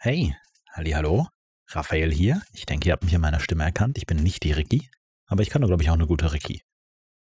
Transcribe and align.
Hey, 0.00 0.32
hallo, 0.76 1.26
Raphael 1.70 2.12
hier. 2.12 2.40
Ich 2.52 2.66
denke, 2.66 2.86
ihr 2.86 2.92
habt 2.92 3.02
mich 3.02 3.14
in 3.14 3.20
meiner 3.20 3.40
Stimme 3.40 3.64
erkannt. 3.64 3.98
Ich 3.98 4.06
bin 4.06 4.18
nicht 4.18 4.44
die 4.44 4.52
Ricky, 4.52 4.88
aber 5.26 5.42
ich 5.42 5.50
kann 5.50 5.60
doch, 5.60 5.66
glaube 5.66 5.82
ich, 5.82 5.90
auch 5.90 5.94
eine 5.94 6.06
gute 6.06 6.32
Ricky. 6.32 6.62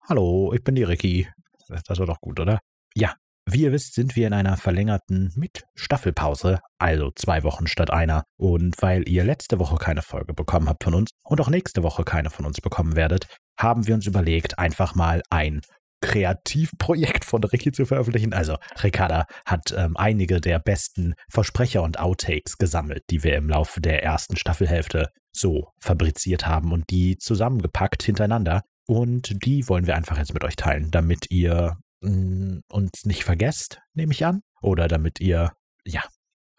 Hallo, 0.03 0.51
ich 0.53 0.61
bin 0.65 0.75
die 0.75 0.83
Ricky. 0.83 1.29
Das 1.69 1.97
war 1.97 2.05
doch 2.05 2.19
gut, 2.19 2.41
oder? 2.41 2.59
Ja, 2.93 3.15
wie 3.45 3.61
ihr 3.61 3.71
wisst, 3.71 3.93
sind 3.93 4.17
wir 4.17 4.27
in 4.27 4.33
einer 4.33 4.57
verlängerten 4.57 5.31
Mit-Staffelpause, 5.37 6.59
also 6.77 7.11
zwei 7.15 7.43
Wochen 7.43 7.67
statt 7.67 7.89
einer. 7.89 8.25
Und 8.35 8.75
weil 8.81 9.07
ihr 9.07 9.23
letzte 9.23 9.59
Woche 9.59 9.77
keine 9.77 10.01
Folge 10.01 10.33
bekommen 10.33 10.67
habt 10.67 10.83
von 10.83 10.93
uns 10.93 11.11
und 11.23 11.39
auch 11.39 11.49
nächste 11.49 11.83
Woche 11.83 12.03
keine 12.03 12.31
von 12.31 12.45
uns 12.45 12.59
bekommen 12.59 12.97
werdet, 12.97 13.27
haben 13.57 13.87
wir 13.87 13.95
uns 13.95 14.07
überlegt, 14.07 14.59
einfach 14.59 14.93
mal 14.93 15.23
ein 15.29 15.61
Kreativprojekt 16.01 17.25
von 17.25 17.43
Ricky 17.43 17.71
zu 17.71 17.85
veröffentlichen. 17.85 18.33
Also 18.33 18.57
Ricarda 18.83 19.25
hat 19.45 19.73
ähm, 19.75 19.97
einige 19.97 20.41
der 20.41 20.59
besten 20.59 21.15
Versprecher 21.29 21.83
und 21.83 21.99
Outtakes 21.99 22.57
gesammelt, 22.57 23.03
die 23.09 23.23
wir 23.23 23.35
im 23.35 23.49
Laufe 23.49 23.81
der 23.81 24.03
ersten 24.03 24.37
Staffelhälfte 24.37 25.09
so 25.31 25.71
fabriziert 25.79 26.47
haben 26.47 26.71
und 26.71 26.89
die 26.89 27.17
zusammengepackt 27.17 28.03
hintereinander. 28.03 28.63
Und 28.85 29.45
die 29.45 29.67
wollen 29.67 29.87
wir 29.87 29.95
einfach 29.95 30.17
jetzt 30.17 30.33
mit 30.33 30.43
euch 30.43 30.55
teilen, 30.55 30.91
damit 30.91 31.29
ihr 31.29 31.77
mh, 32.01 32.11
mm, 32.11 32.61
uns 32.69 33.05
nicht 33.05 33.23
vergesst, 33.23 33.79
nehme 33.93 34.13
ich 34.13 34.25
an. 34.25 34.41
Oder 34.61 34.87
damit 34.87 35.19
ihr, 35.19 35.51
ja, 35.85 36.03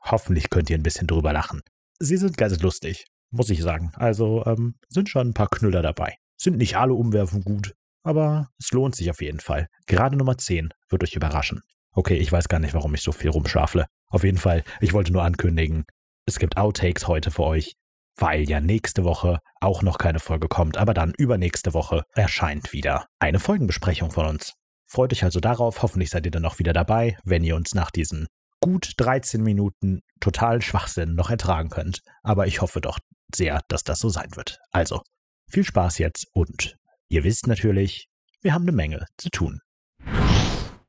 hoffentlich 0.03 0.51
könnt 0.51 0.71
ihr 0.71 0.79
ein 0.79 0.83
bisschen 0.83 1.07
drüber 1.07 1.33
lachen. 1.33 1.63
Sie 1.99 2.17
sind 2.17 2.37
ganz 2.37 2.61
lustig, 2.61 3.07
muss 3.31 3.51
ich 3.51 3.63
sagen. 3.63 3.93
Also 3.95 4.45
ähm, 4.47 4.75
sind 4.89 5.09
schon 5.09 5.29
ein 5.29 5.35
paar 5.35 5.49
Knüller 5.49 5.83
dabei. 5.83 6.15
Sind 6.37 6.59
nicht 6.59 6.77
alle 6.77 6.95
Umwerfungen 6.95 7.43
gut, 7.43 7.75
aber 8.09 8.49
es 8.59 8.73
lohnt 8.73 8.97
sich 8.97 9.11
auf 9.11 9.21
jeden 9.21 9.41
Fall. 9.41 9.67
Gerade 9.87 10.17
Nummer 10.17 10.39
10 10.39 10.71
wird 10.89 11.05
euch 11.05 11.15
überraschen. 11.15 11.61
Okay, 11.93 12.17
ich 12.17 12.33
weiß 12.33 12.49
gar 12.49 12.59
nicht, 12.59 12.73
warum 12.73 12.95
ich 12.95 13.03
so 13.03 13.13
viel 13.13 13.29
rumschafle. 13.29 13.85
Auf 14.09 14.25
jeden 14.25 14.39
Fall, 14.39 14.65
ich 14.81 14.95
wollte 14.95 15.13
nur 15.13 15.25
ankündigen, 15.25 15.85
es 16.25 16.39
gibt 16.39 16.57
Outtakes 16.57 17.07
heute 17.07 17.31
für 17.31 17.43
euch, 17.43 17.75
weil 18.17 18.49
ja 18.49 18.61
nächste 18.61 19.05
Woche 19.05 19.41
auch 19.61 19.83
noch 19.83 19.99
keine 19.99 20.21
Folge 20.21 20.49
kommt, 20.49 20.79
aber 20.79 20.95
dann 20.95 21.13
übernächste 21.19 21.75
Woche 21.75 22.05
erscheint 22.15 22.73
wieder 22.73 23.07
eine 23.19 23.41
Folgenbesprechung 23.41 24.11
von 24.11 24.27
uns. 24.27 24.55
Freut 24.87 25.13
euch 25.13 25.25
also 25.25 25.39
darauf, 25.39 25.83
hoffentlich 25.83 26.09
seid 26.09 26.25
ihr 26.25 26.33
dann 26.33 26.47
auch 26.47 26.59
wieder 26.59 26.73
dabei, 26.73 27.19
wenn 27.25 27.45
ihr 27.45 27.57
uns 27.57 27.75
nach 27.75 27.91
diesen 27.91 28.27
gut 28.61 28.95
13 28.97 29.43
Minuten 29.43 30.01
totalen 30.21 30.63
Schwachsinn 30.63 31.15
noch 31.15 31.29
ertragen 31.29 31.69
könnt. 31.69 32.01
Aber 32.23 32.47
ich 32.47 32.63
hoffe 32.63 32.81
doch 32.81 32.99
sehr, 33.35 33.61
dass 33.69 33.85
das 33.85 34.01
so 34.01 34.09
sein 34.09 34.35
wird. 34.35 34.59
Also, 34.73 35.03
viel 35.51 35.65
Spaß 35.65 35.99
jetzt 35.99 36.27
und 36.33 36.79
Ihr 37.11 37.25
wisst 37.25 37.47
natürlich, 37.47 38.11
wir 38.43 38.53
haben 38.53 38.63
eine 38.63 38.73
Menge 38.73 39.07
zu 39.17 39.31
tun. 39.31 39.61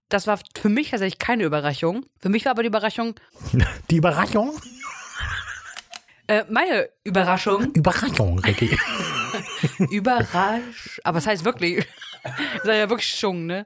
Das 0.10 0.28
war 0.28 0.38
für 0.58 0.68
mich 0.68 0.90
tatsächlich 0.90 1.18
keine 1.18 1.44
Überraschung. 1.44 2.06
Für 2.20 2.28
mich 2.28 2.44
war 2.44 2.52
aber 2.52 2.64
die 2.64 2.68
Überraschung. 2.68 3.16
Die 3.90 3.98
Überraschung? 3.98 4.52
Äh, 6.28 6.44
meine 6.50 6.90
Überraschung. 7.04 7.74
Überraschung, 7.74 8.40
Ricky. 8.40 8.78
Überrasch. 9.92 11.00
Aber 11.04 11.20
es 11.20 11.28
heißt 11.28 11.46
wirklich. 11.46 11.86
Das 12.22 12.66
ist 12.66 12.68
ja 12.68 12.90
wirklich 12.90 13.16
Schung, 13.16 13.46
ne? 13.46 13.66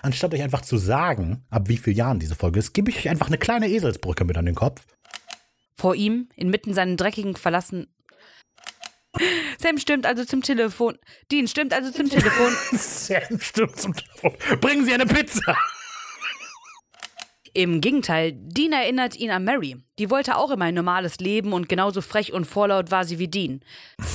Anstatt 0.00 0.32
euch 0.32 0.40
einfach 0.40 0.62
zu 0.62 0.78
sagen, 0.78 1.44
ab 1.50 1.68
wie 1.68 1.76
vielen 1.76 1.96
Jahren 1.96 2.18
diese 2.18 2.34
Folge 2.34 2.58
ist, 2.58 2.72
gebe 2.72 2.90
ich 2.90 2.96
euch 2.96 3.10
einfach 3.10 3.26
eine 3.26 3.36
kleine 3.36 3.68
Eselsbrücke 3.68 4.24
mit 4.24 4.38
an 4.38 4.46
den 4.46 4.54
Kopf. 4.54 4.86
Vor 5.76 5.94
ihm, 5.94 6.30
inmitten 6.34 6.72
seinen 6.72 6.96
dreckigen, 6.96 7.36
verlassen, 7.36 7.88
Sam 9.62 9.78
stimmt 9.78 10.06
also 10.06 10.24
zum 10.24 10.42
Telefon. 10.42 10.98
Dean 11.30 11.46
stimmt 11.46 11.72
also 11.72 11.92
zum 11.92 12.08
Telefon. 12.08 12.52
Sam 12.72 13.40
stimmt 13.40 13.76
zum 13.76 13.94
Telefon. 13.94 14.32
Bringen 14.60 14.84
Sie 14.84 14.92
eine 14.92 15.06
Pizza. 15.06 15.56
Im 17.54 17.80
Gegenteil, 17.80 18.32
Dean 18.34 18.72
erinnert 18.72 19.14
ihn 19.14 19.30
an 19.30 19.44
Mary. 19.44 19.76
Die 19.98 20.10
wollte 20.10 20.36
auch 20.36 20.50
immer 20.50 20.64
ein 20.64 20.74
normales 20.74 21.18
Leben 21.18 21.52
und 21.52 21.68
genauso 21.68 22.00
frech 22.00 22.32
und 22.32 22.46
vorlaut 22.46 22.90
war 22.90 23.04
sie 23.04 23.18
wie 23.18 23.28
Dean. 23.28 23.60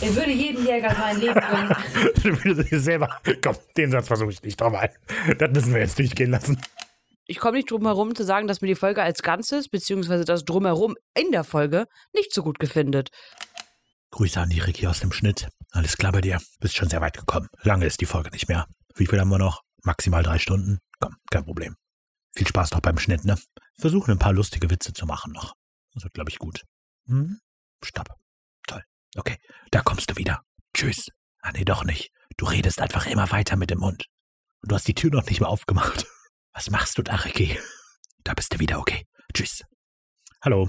Er 0.01 0.15
würde 0.15 0.31
jeden 0.31 0.65
Jäger 0.65 0.93
sein 0.93 1.19
Leben 1.19 1.35
gönnen. 1.35 1.75
du 2.23 2.43
würdest 2.43 2.83
selber. 2.83 3.21
Komm, 3.43 3.55
den 3.77 3.91
Satz 3.91 4.07
versuche 4.07 4.31
ich 4.31 4.41
nicht 4.41 4.59
nochmal. 4.59 4.91
Das 5.37 5.51
müssen 5.51 5.73
wir 5.73 5.81
jetzt 5.81 5.99
durchgehen 5.99 6.31
lassen. 6.31 6.59
Ich 7.29 7.39
komme 7.39 7.57
nicht 7.57 7.69
drum 7.69 7.85
herum 7.85 8.15
zu 8.15 8.23
sagen, 8.23 8.47
dass 8.47 8.61
mir 8.61 8.69
die 8.69 8.75
Folge 8.75 9.03
als 9.03 9.21
Ganzes, 9.21 9.67
beziehungsweise 9.67 10.23
das 10.23 10.45
Drumherum 10.45 10.95
in 11.13 11.31
der 11.31 11.43
Folge, 11.43 11.85
nicht 12.13 12.33
so 12.33 12.41
gut 12.41 12.57
gefindet. 12.57 13.09
Grüße 14.17 14.41
an 14.41 14.49
die 14.49 14.59
Ricky 14.59 14.87
aus 14.87 15.01
dem 15.01 15.11
Schnitt. 15.11 15.47
Alles 15.69 15.95
klar 15.95 16.11
bei 16.11 16.21
dir. 16.21 16.41
Bist 16.59 16.75
schon 16.75 16.89
sehr 16.89 17.01
weit 17.01 17.15
gekommen. 17.15 17.49
Lange 17.61 17.85
ist 17.85 18.01
die 18.01 18.07
Folge 18.07 18.31
nicht 18.31 18.47
mehr. 18.47 18.65
Wie 18.95 19.05
viel 19.05 19.19
haben 19.19 19.29
wir 19.29 19.37
noch? 19.37 19.61
Maximal 19.83 20.23
drei 20.23 20.39
Stunden? 20.39 20.79
Komm, 20.99 21.17
kein 21.29 21.45
Problem. 21.45 21.75
Viel 22.33 22.47
Spaß 22.47 22.71
noch 22.71 22.79
beim 22.79 22.97
Schnitt, 22.97 23.25
ne? 23.25 23.37
Versuchen 23.77 24.09
ein 24.09 24.17
paar 24.17 24.33
lustige 24.33 24.71
Witze 24.71 24.91
zu 24.91 25.05
machen 25.05 25.33
noch. 25.33 25.53
Das 25.93 26.03
wird, 26.03 26.15
glaube 26.15 26.31
ich, 26.31 26.39
gut. 26.39 26.63
Hm? 27.05 27.39
Stopp. 27.83 28.09
Toll. 28.65 28.81
Okay, 29.15 29.37
da 29.69 29.81
kommst 29.81 30.09
du 30.09 30.15
wieder. 30.15 30.41
Tschüss. 30.73 31.09
Ah, 31.41 31.51
nee, 31.51 31.63
doch 31.63 31.83
nicht. 31.83 32.09
Du 32.37 32.47
redest 32.47 32.81
einfach 32.81 33.05
immer 33.05 33.29
weiter 33.29 33.55
mit 33.55 33.69
dem 33.69 33.81
Mund. 33.81 34.07
Und 34.63 34.71
du 34.71 34.75
hast 34.75 34.87
die 34.87 34.95
Tür 34.95 35.11
noch 35.11 35.27
nicht 35.27 35.41
mehr 35.41 35.49
aufgemacht. 35.49 36.07
Was 36.53 36.71
machst 36.71 36.97
du 36.97 37.03
da, 37.03 37.17
Ricky? 37.17 37.59
Da 38.23 38.33
bist 38.33 38.51
du 38.51 38.57
wieder, 38.57 38.79
okay. 38.79 39.05
Tschüss. 39.31 39.61
Hallo. 40.41 40.67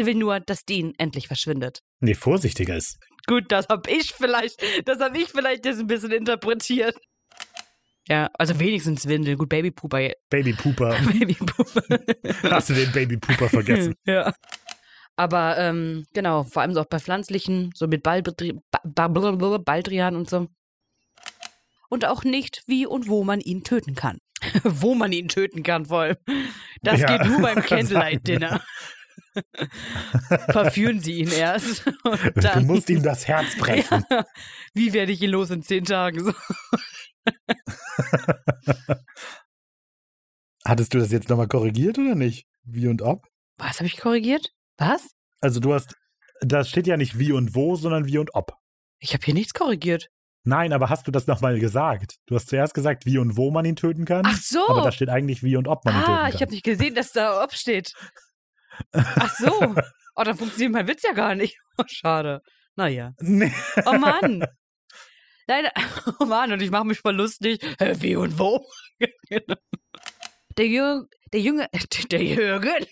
Sie 0.00 0.06
will 0.06 0.14
nur, 0.14 0.40
dass 0.40 0.64
Dean 0.64 0.94
endlich 0.96 1.26
verschwindet. 1.26 1.82
Nee, 2.00 2.14
vorsichtiger 2.14 2.74
ist. 2.74 2.98
Gut, 3.26 3.52
das 3.52 3.68
habe 3.68 3.90
ich 3.90 4.14
vielleicht, 4.14 4.62
das 4.86 4.98
habe 4.98 5.18
ich 5.18 5.28
vielleicht 5.28 5.66
jetzt 5.66 5.78
ein 5.78 5.88
bisschen 5.88 6.12
interpretiert. 6.12 6.96
Ja, 8.08 8.30
also 8.32 8.58
wenigstens 8.58 9.06
Windel. 9.06 9.36
Gut, 9.36 9.50
Babypooper. 9.50 10.12
Babypooper. 10.30 10.96
Babypooper. 11.12 11.82
Hast 12.44 12.70
du 12.70 12.74
den 12.74 12.90
Babypooper 12.92 13.50
vergessen? 13.50 13.94
ja. 14.06 14.32
Aber 15.16 15.58
ähm, 15.58 16.06
genau, 16.14 16.44
vor 16.44 16.62
allem 16.62 16.72
so 16.72 16.80
auch 16.80 16.86
bei 16.86 16.98
pflanzlichen, 16.98 17.70
so 17.74 17.86
mit 17.86 18.02
Baldri 18.02 18.58
Baldrian 18.94 20.16
und 20.16 20.30
so. 20.30 20.46
Und 21.90 22.06
auch 22.06 22.24
nicht, 22.24 22.62
wie 22.66 22.86
und 22.86 23.06
wo 23.06 23.22
man 23.22 23.40
ihn 23.40 23.64
töten 23.64 23.94
kann. 23.94 24.16
wo 24.64 24.94
man 24.94 25.12
ihn 25.12 25.28
töten 25.28 25.62
kann, 25.62 25.84
vor 25.84 26.00
allem. 26.00 26.16
Das 26.80 27.00
ja. 27.00 27.18
geht 27.18 27.26
nur 27.26 27.42
beim 27.42 27.62
Candlelight-Dinner. 27.62 28.62
Verführen 30.50 31.00
Sie 31.00 31.20
ihn 31.20 31.30
erst. 31.30 31.84
Dann, 32.34 32.66
du 32.66 32.72
musst 32.72 32.90
ihm 32.90 33.02
das 33.02 33.26
Herz 33.28 33.56
brechen. 33.56 34.04
Ja, 34.10 34.24
wie 34.74 34.92
werde 34.92 35.12
ich 35.12 35.22
ihn 35.22 35.30
los 35.30 35.50
in 35.50 35.62
zehn 35.62 35.84
Tagen? 35.84 36.24
So. 36.24 36.32
Hattest 40.64 40.94
du 40.94 40.98
das 40.98 41.12
jetzt 41.12 41.28
nochmal 41.28 41.48
korrigiert 41.48 41.98
oder 41.98 42.14
nicht? 42.14 42.46
Wie 42.64 42.88
und 42.88 43.02
ob? 43.02 43.26
Was 43.58 43.78
habe 43.78 43.86
ich 43.86 43.96
korrigiert? 43.96 44.52
Was? 44.78 45.10
Also 45.40 45.60
du 45.60 45.74
hast, 45.74 45.94
da 46.40 46.64
steht 46.64 46.86
ja 46.86 46.96
nicht 46.96 47.18
wie 47.18 47.32
und 47.32 47.54
wo, 47.54 47.76
sondern 47.76 48.06
wie 48.06 48.18
und 48.18 48.34
ob. 48.34 48.52
Ich 48.98 49.12
habe 49.14 49.24
hier 49.24 49.34
nichts 49.34 49.54
korrigiert. 49.54 50.08
Nein, 50.44 50.72
aber 50.72 50.88
hast 50.88 51.06
du 51.06 51.10
das 51.10 51.26
nochmal 51.26 51.58
gesagt? 51.58 52.16
Du 52.26 52.34
hast 52.34 52.48
zuerst 52.48 52.72
gesagt, 52.74 53.04
wie 53.04 53.18
und 53.18 53.36
wo 53.36 53.50
man 53.50 53.64
ihn 53.64 53.76
töten 53.76 54.04
kann. 54.04 54.22
Ach 54.24 54.38
so. 54.38 54.66
Aber 54.68 54.82
da 54.82 54.92
steht 54.92 55.10
eigentlich 55.10 55.42
wie 55.42 55.56
und 55.56 55.68
ob 55.68 55.84
man 55.84 55.94
ah, 55.94 55.98
ihn 55.98 56.00
töten 56.00 56.16
kann. 56.16 56.24
Ah, 56.24 56.28
ich 56.34 56.40
habe 56.40 56.52
nicht 56.52 56.64
gesehen, 56.64 56.94
dass 56.94 57.12
da 57.12 57.42
ob 57.42 57.52
steht. 57.52 57.92
Ach 58.92 59.36
so. 59.36 59.74
Oh, 60.16 60.24
dann 60.24 60.36
funktioniert 60.36 60.72
mein 60.72 60.88
Witz 60.88 61.02
ja 61.04 61.12
gar 61.12 61.34
nicht. 61.34 61.56
Oh, 61.78 61.84
schade. 61.86 62.42
Naja. 62.76 63.14
Nee. 63.20 63.52
Oh 63.86 63.92
Mann. 63.94 64.44
Leider. 65.46 65.70
Oh 66.18 66.26
Mann, 66.26 66.52
und 66.52 66.60
ich 66.60 66.70
mache 66.70 66.84
mich 66.84 66.98
voll 66.98 67.14
lustig. 67.14 67.64
Wie 67.78 68.16
und 68.16 68.38
wo? 68.38 68.66
Der 70.58 70.66
Jürgen. 70.66 71.08
Der 71.32 71.40
Junge. 71.40 71.68
Der 72.10 72.22
Jürgen. 72.22 72.86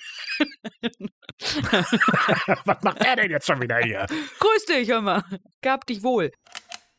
Was 2.65 2.83
macht 2.83 3.05
er 3.05 3.17
denn 3.17 3.31
jetzt 3.31 3.47
schon 3.47 3.61
wieder 3.61 3.79
hier? 3.79 4.07
Grüß 4.39 4.65
dich, 4.67 4.89
hör 4.89 5.03
mal. 5.03 5.23
Gab 5.61 5.85
dich 5.87 6.03
wohl. 6.03 6.31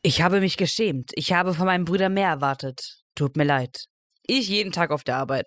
Ich 0.02 0.22
habe 0.22 0.40
mich 0.40 0.56
geschämt. 0.56 1.10
Ich 1.14 1.32
habe 1.32 1.54
von 1.54 1.66
meinem 1.66 1.86
Bruder 1.86 2.08
mehr 2.08 2.28
erwartet. 2.28 3.02
Tut 3.16 3.36
mir 3.36 3.44
leid. 3.44 3.86
Ich 4.26 4.48
jeden 4.48 4.70
Tag 4.70 4.92
auf 4.92 5.02
der 5.02 5.16
Arbeit. 5.16 5.46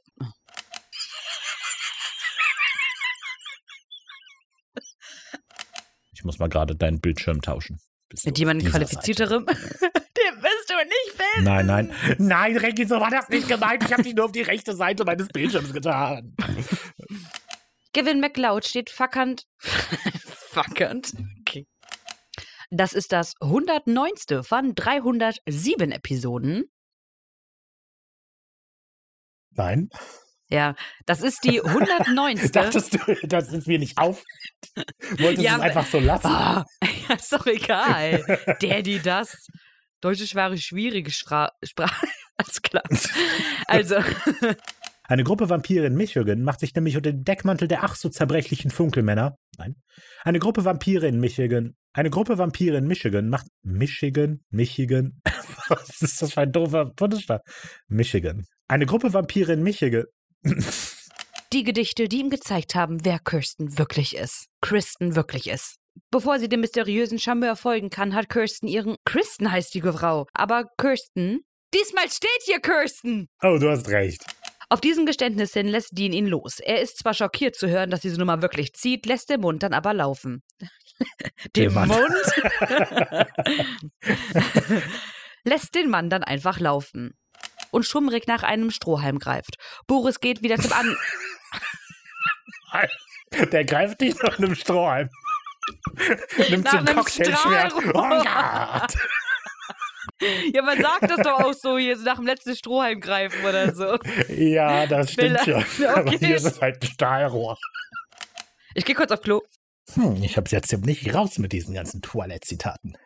Ich 6.23 6.25
muss 6.25 6.39
mal 6.39 6.47
gerade 6.47 6.73
deinen 6.73 7.01
Bildschirm 7.01 7.41
tauschen. 7.41 7.81
Bist 8.07 8.25
Mit 8.25 8.39
jemandem 8.39 8.71
qualifizierterem? 8.71 9.45
Den 9.45 10.41
wirst 10.41 10.69
du 10.69 10.75
nicht 10.77 11.21
finden. 11.21 11.43
Nein, 11.43 11.65
nein. 11.65 11.93
Nein, 12.17 12.55
Reggie, 12.55 12.85
so 12.85 12.97
war 12.97 13.11
das 13.11 13.27
nicht 13.27 13.49
gemeint. 13.49 13.83
Ich 13.83 13.91
habe 13.91 14.03
dich 14.03 14.15
nur 14.15 14.23
auf 14.23 14.31
die 14.31 14.41
rechte 14.41 14.73
Seite 14.73 15.03
meines 15.03 15.27
Bildschirms 15.27 15.73
getan. 15.73 16.33
Gavin 17.91 18.21
McLeod 18.21 18.65
steht 18.65 18.89
fackernd. 18.89 19.47
fackernd? 19.59 21.11
Okay. 21.41 21.67
Das 22.71 22.93
ist 22.93 23.11
das 23.11 23.33
109. 23.41 24.43
von 24.43 24.75
307 24.75 25.91
Episoden. 25.91 26.71
Nein. 29.51 29.89
Ja, 30.47 30.75
das 31.05 31.21
ist 31.21 31.43
die 31.43 31.61
109. 31.61 32.39
Dachtest 32.53 32.93
du, 32.93 33.27
das 33.27 33.51
ist 33.51 33.67
mir 33.67 33.79
nicht 33.79 33.97
auf? 33.97 34.23
Wolltest 35.17 35.45
ja, 35.45 35.55
es 35.55 35.61
einfach 35.61 35.85
so 35.85 35.99
lassen? 35.99 36.27
Ah, 36.27 36.65
ja, 37.09 37.15
ist 37.15 37.31
doch 37.31 37.45
egal. 37.45 38.23
Die, 38.61 38.99
das. 38.99 39.47
Deutsch 40.01 40.21
ist 40.21 40.31
schwere, 40.31 40.57
schwierige 40.57 41.11
Sprache. 41.11 41.53
Alles 42.37 42.61
klar. 42.61 42.83
Also, 43.67 43.95
Eine 45.05 45.25
Gruppe 45.25 45.49
Vampire 45.49 45.85
in 45.85 45.95
Michigan 45.95 46.43
macht 46.43 46.61
sich 46.61 46.73
nämlich 46.73 46.95
unter 46.95 47.11
dem 47.11 47.23
Deckmantel 47.23 47.67
der 47.67 47.83
ach 47.83 47.95
so 47.95 48.09
zerbrechlichen 48.09 48.71
Funkelmänner. 48.71 49.35
Nein. 49.57 49.75
Eine 50.23 50.39
Gruppe 50.39 50.63
Vampire 50.63 51.07
in 51.07 51.19
Michigan. 51.19 51.75
Eine 51.91 52.09
Gruppe 52.09 52.37
Vampire 52.37 52.77
in 52.77 52.87
Michigan 52.87 53.29
macht. 53.29 53.47
Michigan? 53.63 54.39
Michigan? 54.49 55.21
Was 55.67 56.01
ist 56.01 56.21
das 56.21 56.33
für 56.33 56.41
ein 56.41 56.51
doofer 56.51 56.85
Bundesstaat? 56.85 57.41
Michigan. 57.87 58.45
Eine 58.67 58.85
Gruppe 58.85 59.13
Vampire 59.13 59.53
in 59.53 59.61
Michigan. 59.61 60.05
Die 61.53 61.63
Gedichte, 61.63 62.07
die 62.07 62.19
ihm 62.19 62.31
gezeigt 62.31 62.73
haben, 62.73 63.05
wer 63.05 63.19
Kirsten 63.19 63.77
wirklich 63.77 64.15
ist. 64.15 64.47
Kristen 64.59 65.15
wirklich 65.15 65.47
ist. 65.47 65.75
Bevor 66.09 66.39
sie 66.39 66.49
dem 66.49 66.61
mysteriösen 66.61 67.19
Charmeur 67.19 67.55
folgen 67.55 67.91
kann, 67.91 68.15
hat 68.15 68.27
Kirsten 68.27 68.67
ihren. 68.67 68.95
Kristen 69.05 69.51
heißt 69.51 69.75
die 69.75 69.83
Frau. 69.83 70.25
Aber 70.33 70.65
Kirsten. 70.79 71.41
Diesmal 71.71 72.09
steht 72.09 72.41
hier 72.45 72.59
Kirsten! 72.59 73.27
Oh, 73.43 73.59
du 73.59 73.69
hast 73.69 73.87
recht. 73.89 74.25
Auf 74.69 74.81
diesem 74.81 75.05
Geständnis 75.05 75.53
hin 75.53 75.67
lässt 75.67 75.89
Dean 75.91 76.11
ihn 76.11 76.25
los. 76.25 76.59
Er 76.59 76.81
ist 76.81 76.97
zwar 76.97 77.13
schockiert 77.13 77.55
zu 77.55 77.69
hören, 77.69 77.91
dass 77.91 78.01
diese 78.01 78.17
Nummer 78.17 78.41
wirklich 78.41 78.73
zieht, 78.73 79.05
lässt 79.05 79.29
der 79.29 79.37
Mund 79.37 79.61
dann 79.61 79.73
aber 79.73 79.93
laufen. 79.93 80.41
Den. 81.55 81.71
Mund? 81.71 81.91
lässt 85.43 85.75
den 85.75 85.91
Mann 85.91 86.09
dann 86.09 86.23
einfach 86.23 86.59
laufen. 86.59 87.13
Und 87.69 87.85
schummrig 87.85 88.25
nach 88.25 88.41
einem 88.41 88.71
Strohhalm 88.71 89.19
greift. 89.19 89.57
Boris 89.85 90.19
geht 90.19 90.41
wieder 90.41 90.57
zum 90.57 90.73
An. 90.73 90.97
Der 93.51 93.65
greift 93.65 94.01
dich 94.01 94.15
nach 94.21 94.37
einem 94.37 94.55
Strohhalm. 94.55 95.09
Nimmt 96.49 96.67
so 96.69 96.77
ein 96.77 96.85
Cocktailschwert. 96.85 97.73
Oh 97.75 97.81
Gott. 97.91 98.93
Ja, 100.53 100.61
man 100.61 100.81
sagt 100.81 101.09
das 101.09 101.17
doch 101.21 101.39
auch 101.41 101.53
so, 101.53 101.77
hier 101.77 101.97
so 101.97 102.03
nach 102.03 102.15
dem 102.15 102.25
letzten 102.25 102.55
Strohhalm 102.55 103.01
greifen 103.01 103.43
oder 103.43 103.73
so. 103.73 103.97
Ja, 104.29 104.85
das 104.85 105.11
stimmt 105.11 105.39
schon. 105.41 105.65
Aber 105.87 106.01
Okay. 106.13 106.17
hier 106.19 106.35
ist 106.37 106.45
es 106.45 106.61
halt 106.61 106.81
ein 106.81 106.87
Stahlrohr. 106.87 107.57
Ich 108.73 108.85
gehe 108.85 108.95
kurz 108.95 109.11
auf 109.11 109.21
Klo. 109.21 109.41
Hm, 109.93 110.23
ich 110.23 110.37
hab's 110.37 110.51
jetzt 110.51 110.71
nicht 110.85 111.13
raus 111.13 111.39
mit 111.39 111.51
diesen 111.51 111.73
ganzen 111.73 112.01
Toilette-Zitaten. 112.01 112.97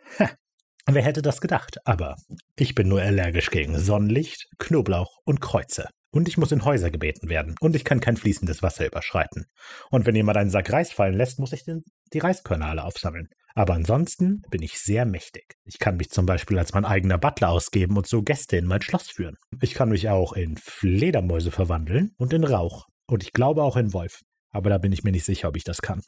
Wer 0.85 1.01
hätte 1.03 1.23
das 1.23 1.41
gedacht? 1.41 1.77
Aber 1.85 2.17
ich 2.55 2.75
bin 2.75 2.87
nur 2.87 3.01
allergisch 3.01 3.49
gegen 3.49 3.79
Sonnenlicht, 3.79 4.47
Knoblauch 4.59 5.17
und 5.23 5.41
Kreuze. 5.41 5.89
Und 6.17 6.27
ich 6.27 6.39
muss 6.39 6.51
in 6.51 6.65
Häuser 6.65 6.89
gebeten 6.89 7.29
werden. 7.29 7.53
Und 7.59 7.75
ich 7.75 7.85
kann 7.85 7.99
kein 7.99 8.17
fließendes 8.17 8.63
Wasser 8.63 8.87
überschreiten. 8.87 9.45
Und 9.91 10.07
wenn 10.07 10.15
jemand 10.15 10.35
einen 10.39 10.49
Sack 10.49 10.73
Reis 10.73 10.91
fallen 10.91 11.13
lässt, 11.13 11.37
muss 11.37 11.53
ich 11.53 11.63
den, 11.63 11.83
die 12.11 12.17
Reiskörner 12.17 12.69
alle 12.69 12.85
aufsammeln. 12.85 13.29
Aber 13.53 13.75
ansonsten 13.75 14.41
bin 14.49 14.63
ich 14.63 14.79
sehr 14.79 15.05
mächtig. 15.05 15.43
Ich 15.63 15.77
kann 15.77 15.97
mich 15.97 16.09
zum 16.09 16.25
Beispiel 16.25 16.57
als 16.57 16.73
mein 16.73 16.85
eigener 16.85 17.19
Butler 17.19 17.49
ausgeben 17.49 17.97
und 17.97 18.07
so 18.07 18.23
Gäste 18.23 18.57
in 18.57 18.65
mein 18.65 18.81
Schloss 18.81 19.09
führen. 19.09 19.35
Ich 19.61 19.75
kann 19.75 19.89
mich 19.89 20.09
auch 20.09 20.33
in 20.33 20.57
Fledermäuse 20.57 21.51
verwandeln 21.51 22.15
und 22.17 22.33
in 22.33 22.43
Rauch. 22.43 22.87
Und 23.05 23.21
ich 23.21 23.31
glaube 23.31 23.61
auch 23.61 23.77
in 23.77 23.93
Wolf. 23.93 24.21
Aber 24.49 24.71
da 24.71 24.79
bin 24.79 24.93
ich 24.93 25.03
mir 25.03 25.11
nicht 25.11 25.25
sicher, 25.25 25.49
ob 25.49 25.55
ich 25.55 25.65
das 25.65 25.83
kann. 25.83 26.01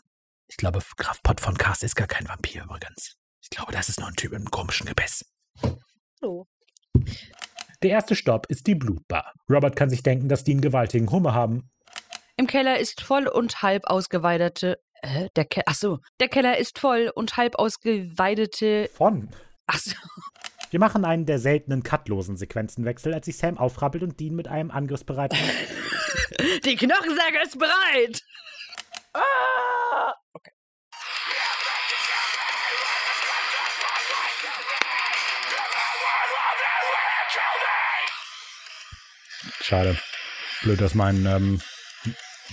Ich 0.47 0.57
glaube, 0.57 0.79
Graf 0.97 1.21
Pott 1.21 1.39
von 1.39 1.55
Cast 1.55 1.83
ist 1.83 1.95
gar 1.95 2.07
kein 2.07 2.27
Vampir 2.27 2.63
übrigens. 2.63 3.15
Ich 3.43 3.51
glaube, 3.51 3.73
das 3.73 3.89
ist 3.89 3.99
nur 3.99 4.09
ein 4.09 4.15
Typ 4.15 4.31
mit 4.31 4.39
einem 4.39 4.49
komischen 4.49 4.87
Gebiss. 4.87 5.23
Hallo. 6.19 6.47
Der 7.81 7.91
erste 7.91 8.15
Stopp 8.15 8.45
ist 8.49 8.67
die 8.67 8.75
Blutbar. 8.75 9.33
Robert 9.49 9.77
kann 9.77 9.89
sich 9.89 10.03
denken, 10.03 10.27
dass 10.27 10.43
die 10.43 10.51
einen 10.51 10.61
gewaltigen 10.61 11.09
Hunger 11.09 11.33
haben. 11.33 11.69
Im 12.35 12.45
Keller 12.45 12.77
ist 12.77 13.01
voll 13.01 13.27
und 13.27 13.61
halb 13.61 13.85
ausgeweidete. 13.85 14.79
Äh, 15.01 15.29
der 15.37 15.45
Keller. 15.45 15.67
Achso. 15.67 15.99
Der 16.19 16.27
Keller 16.27 16.57
ist 16.57 16.79
voll 16.79 17.09
und 17.15 17.37
halb 17.37 17.55
ausgeweidete. 17.55 18.89
Von. 18.93 19.29
Achso. 19.65 19.95
Wir 20.71 20.79
machen 20.79 21.05
einen 21.05 21.25
der 21.25 21.39
seltenen 21.39 21.83
cutlosen 21.83 22.35
Sequenzenwechsel, 22.35 23.13
als 23.13 23.25
sich 23.25 23.37
Sam 23.37 23.57
aufrappelt 23.57 24.03
und 24.03 24.19
Dean 24.19 24.35
mit 24.35 24.49
einem 24.49 24.71
angriffsbereiten. 24.71 25.39
Die 26.65 26.75
Knochensäge 26.75 27.43
ist 27.43 27.57
bereit! 27.57 28.23
Ah! 29.13 30.13
Schade. 39.61 39.97
Blöd, 40.63 40.81
dass 40.81 40.95
mein, 40.95 41.25
ähm, 41.27 41.61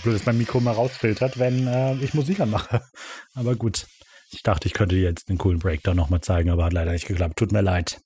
blöd, 0.03 0.15
dass 0.15 0.25
mein 0.25 0.37
Mikro 0.37 0.59
mal 0.59 0.73
rausfiltert, 0.73 1.39
wenn 1.39 1.67
äh, 1.67 1.95
ich 1.95 2.13
Musik 2.13 2.39
anmache. 2.39 2.81
Aber 3.33 3.55
gut. 3.55 3.87
Ich 4.29 4.43
dachte, 4.43 4.67
ich 4.67 4.73
könnte 4.73 4.95
dir 4.95 5.03
jetzt 5.03 5.29
den 5.29 5.37
coolen 5.37 5.59
Breakdown 5.59 5.95
nochmal 5.95 6.19
zeigen, 6.19 6.49
aber 6.49 6.65
hat 6.65 6.73
leider 6.73 6.91
nicht 6.91 7.07
geklappt. 7.07 7.37
Tut 7.37 7.53
mir 7.53 7.61
leid. 7.61 8.01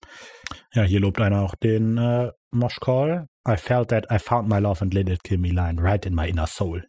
Ja, 0.72 0.84
hier 0.84 1.00
lobt 1.00 1.20
einer 1.20 1.42
auch 1.42 1.56
den 1.56 1.98
äh, 1.98 2.32
Mosh 2.52 2.80
Call. 2.80 3.28
I 3.48 3.58
felt 3.58 3.90
that 3.90 4.06
I 4.12 4.20
found 4.20 4.48
my 4.48 4.60
love 4.60 4.84
and 4.84 4.94
let 4.94 5.10
it 5.10 5.24
kill 5.24 5.40
me 5.40 5.50
line 5.50 5.82
right 5.82 6.06
in 6.06 6.14
my 6.14 6.30
inner 6.30 6.46
soul. 6.46 6.88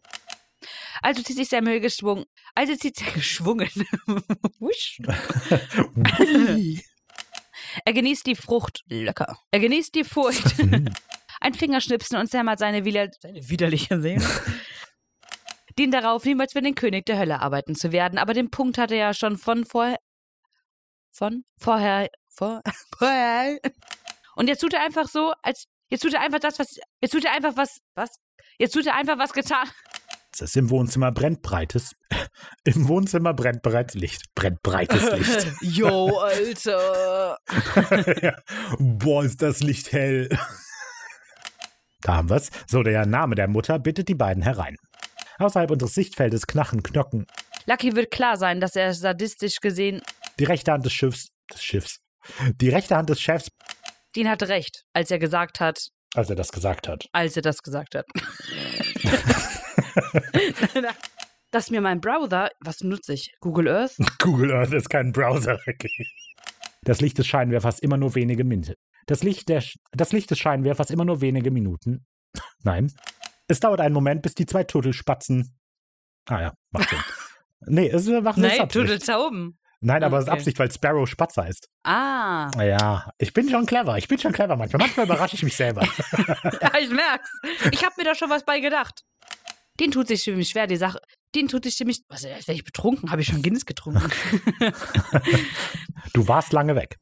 Also 1.01 1.23
zieht 1.23 1.37
sich 1.37 1.49
Samuel 1.49 1.79
geschwungen. 1.79 2.25
Also 2.53 2.75
zieht 2.75 2.95
sich 2.95 3.11
geschwungen. 3.15 3.69
Wusch. 4.59 4.99
Er 7.85 7.93
genießt 7.93 8.25
die 8.25 8.35
Frucht. 8.35 8.83
Lecker. 8.87 9.37
Er 9.51 9.59
genießt 9.59 9.95
die 9.95 10.03
Furcht. 10.03 10.55
Ein 11.41 11.53
Fingerschnipsen 11.53 12.17
und 12.17 12.29
Sam 12.29 12.49
hat 12.49 12.59
seine, 12.59 12.85
wider 12.85 13.09
seine 13.19 13.49
widerliche 13.49 13.99
Seele. 13.99 14.25
Dient 15.77 15.93
darauf, 15.93 16.23
niemals 16.23 16.53
für 16.53 16.61
den 16.61 16.75
König 16.75 17.05
der 17.05 17.17
Hölle 17.17 17.41
arbeiten 17.41 17.75
zu 17.75 17.91
werden, 17.91 18.19
aber 18.19 18.33
den 18.33 18.49
Punkt 18.49 18.77
hat 18.77 18.91
er 18.91 18.97
ja 18.97 19.13
schon 19.13 19.37
von 19.37 19.65
vorher. 19.65 19.97
Von 21.11 21.43
vorher. 21.59 22.09
Vor, 22.29 22.61
vorher. 22.97 23.59
Und 24.35 24.47
jetzt 24.47 24.59
tut 24.59 24.73
er 24.73 24.83
einfach 24.83 25.07
so, 25.07 25.33
als. 25.41 25.65
Jetzt 25.89 26.01
tut 26.01 26.13
er 26.13 26.21
einfach 26.21 26.39
das, 26.39 26.57
was. 26.59 26.79
Jetzt 27.01 27.11
tut 27.11 27.25
er 27.25 27.33
einfach 27.33 27.57
was. 27.57 27.79
Was? 27.95 28.19
Jetzt 28.57 28.73
tut 28.73 28.85
er 28.85 28.95
einfach 28.95 29.17
was 29.17 29.33
getan. 29.33 29.67
Es 30.33 30.41
ist 30.41 30.57
im 30.57 30.69
Wohnzimmer 30.69 31.11
brennt 31.11 31.41
breites. 31.43 31.95
Im 32.63 32.87
Wohnzimmer 32.87 33.33
brennt 33.33 33.61
bereits 33.61 33.93
Licht. 33.93 34.23
Brennt 34.33 34.63
breites 34.63 35.11
Licht. 35.11 35.47
Yo, 35.61 36.17
Alter. 36.17 37.37
ja. 38.21 38.35
Boah, 38.79 39.23
ist 39.23 39.41
das 39.41 39.59
Licht 39.61 39.91
hell. 39.91 40.29
Da 42.01 42.15
haben 42.15 42.29
wir's. 42.29 42.49
So, 42.67 42.81
der 42.81 43.05
Name 43.05 43.35
der 43.35 43.47
Mutter 43.47 43.77
bittet 43.77 44.07
die 44.09 44.15
beiden 44.15 44.41
herein. 44.41 44.77
Außerhalb 45.37 45.69
unseres 45.69 45.93
Sichtfeldes 45.93 46.47
knachen 46.47 46.81
Knocken. 46.81 47.27
Lucky 47.65 47.95
wird 47.95 48.11
klar 48.11 48.37
sein, 48.37 48.59
dass 48.59 48.75
er 48.75 48.93
sadistisch 48.93 49.59
gesehen. 49.59 50.01
Die 50.39 50.45
rechte 50.45 50.71
Hand 50.71 50.85
des 50.85 50.93
Schiffs. 50.93 51.29
Des 51.51 51.63
Schiffs. 51.63 51.99
Die 52.59 52.69
rechte 52.69 52.95
Hand 52.95 53.09
des 53.09 53.21
Chefs, 53.21 53.49
Dean 54.15 54.29
hatte 54.29 54.47
recht, 54.47 54.83
als 54.93 55.09
er 55.09 55.19
gesagt 55.19 55.59
hat, 55.59 55.89
als 56.13 56.29
er 56.29 56.35
das 56.35 56.51
gesagt 56.51 56.87
hat. 56.87 57.05
als 57.11 57.35
er 57.35 57.41
das 57.41 57.63
gesagt 57.63 57.95
hat. 57.95 58.05
Dass 61.51 61.69
mir 61.69 61.81
mein 61.81 62.01
Browser, 62.01 62.49
was 62.61 62.81
nutze 62.81 63.13
ich? 63.13 63.35
Google 63.39 63.67
Earth? 63.67 63.95
Google 64.19 64.51
Earth 64.53 64.73
ist 64.73 64.89
kein 64.89 65.11
Browser. 65.11 65.59
Okay. 65.67 66.07
Das 66.83 66.99
Licht 66.99 67.17
des 67.17 67.27
Scheinwerfers 67.27 67.79
immer 67.79 67.97
nur 67.97 68.15
wenige 68.15 68.43
Minuten. 68.43 68.73
Das 69.05 69.23
Licht, 69.23 69.49
der, 69.49 69.63
das 69.91 70.11
Licht 70.11 70.31
des 70.31 70.39
Scheinwerfers 70.39 70.89
immer 70.89 71.05
nur 71.05 71.21
wenige 71.21 71.51
Minuten. 71.51 72.05
Nein. 72.63 72.91
Es 73.47 73.59
dauert 73.59 73.81
einen 73.81 73.93
Moment, 73.93 74.21
bis 74.23 74.33
die 74.35 74.45
zwei 74.45 74.63
Turtelspatzen. 74.63 75.55
Ah 76.27 76.41
ja, 76.41 76.53
macht 76.71 76.89
Sinn. 76.89 76.99
nee, 77.67 77.87
es 77.89 78.07
macht 78.07 78.37
Nein. 78.37 78.69
Turteltauben. 78.69 79.59
Nein, 79.81 80.01
aber 80.03 80.17
es 80.19 80.23
ist 80.23 80.29
Okay. 80.29 80.37
Absicht, 80.39 80.59
weil 80.59 80.71
Sparrow 80.71 81.05
Spatz 81.07 81.35
heißt. 81.35 81.69
Ah, 81.83 82.49
Ja, 82.63 83.11
ich 83.17 83.33
bin 83.33 83.49
schon 83.49 83.65
clever. 83.65 83.97
Ich 83.97 84.07
bin 84.07 84.17
schon 84.17 84.31
clever 84.31 84.55
manchmal. 84.55 84.79
Manchmal 84.79 85.05
überrasche 85.05 85.35
ich 85.35 85.43
mich 85.43 85.57
selber. 85.57 85.81
ja, 85.83 86.71
ich 86.79 86.89
merk's. 86.89 87.29
Ich 87.69 87.83
hab 87.85 87.97
mir 87.97 88.05
da 88.05 88.15
schon 88.15 88.29
was 88.29 88.45
bei 88.45 88.61
gedacht. 88.61 89.03
Den 89.79 89.91
tut 89.91 90.07
sich 90.07 90.21
ziemlich 90.21 90.49
schwer, 90.49 90.67
die 90.67 90.77
Sache. 90.77 90.99
Den 91.35 91.47
tut 91.47 91.63
sich 91.63 91.75
ziemlich. 91.75 92.01
Was, 92.09 92.25
als 92.25 92.47
wäre 92.47 92.55
ich 92.55 92.63
betrunken? 92.63 93.11
Habe 93.11 93.21
ich 93.21 93.27
schon 93.27 93.41
Guinness 93.41 93.65
getrunken? 93.65 94.11
Du 96.13 96.27
warst 96.27 96.53
lange 96.53 96.75
weg. 96.75 96.97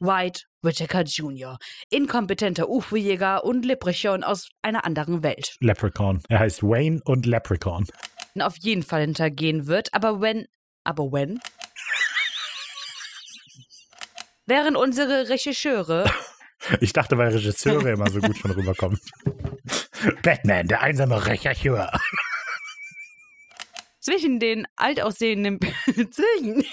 White 0.00 0.42
Whittaker 0.62 1.02
Jr., 1.02 1.58
inkompetenter 1.90 2.68
UFO-Jäger 2.68 3.44
und 3.44 3.64
Leprechaun 3.64 4.24
aus 4.24 4.48
einer 4.62 4.84
anderen 4.84 5.22
Welt. 5.22 5.56
Leprechaun. 5.60 6.22
Er 6.28 6.40
heißt 6.40 6.62
Wayne 6.62 7.00
und 7.04 7.24
Leprechaun. 7.24 7.86
auf 8.40 8.56
jeden 8.58 8.82
Fall 8.82 9.02
hintergehen 9.02 9.66
wird, 9.66 9.94
aber 9.94 10.20
wenn. 10.20 10.46
Aber 10.84 11.12
when? 11.12 11.40
Während 14.46 14.76
unsere 14.76 15.28
Regisseure. 15.28 16.10
Ich 16.80 16.92
dachte, 16.92 17.16
weil 17.16 17.32
Regisseure 17.32 17.90
immer 17.92 18.10
so 18.10 18.18
gut 18.18 18.36
schon 18.38 18.50
rüberkommen. 18.50 18.98
Batman, 20.22 20.68
der 20.68 20.80
einsame 20.82 21.26
Rechercheur. 21.26 21.90
zwischen 24.00 24.38
den 24.38 24.66
altaussehenden. 24.76 25.58
zwischen. 26.10 26.64